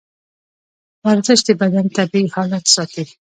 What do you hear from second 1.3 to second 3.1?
د بدن طبیعي حالت ساتي.